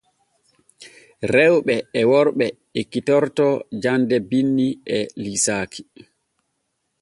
[1.33, 2.45] Rewɓe e worɓe
[2.79, 3.47] ekkitorto
[3.81, 5.81] jande binni e liisaaki.